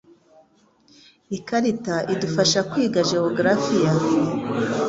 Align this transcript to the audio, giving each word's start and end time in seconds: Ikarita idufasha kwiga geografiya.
Ikarita 1.37 1.95
idufasha 2.13 2.59
kwiga 2.69 2.99
geografiya. 3.11 3.91